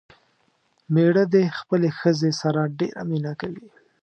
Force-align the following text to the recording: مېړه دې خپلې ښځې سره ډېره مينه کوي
مېړه 0.93 1.23
دې 1.33 1.43
خپلې 1.59 1.89
ښځې 1.99 2.31
سره 2.41 2.61
ډېره 2.79 3.01
مينه 3.09 3.31
کوي 3.41 3.65